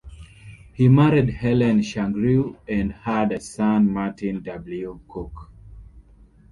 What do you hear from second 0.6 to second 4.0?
He married Helen Shugrue and had a son,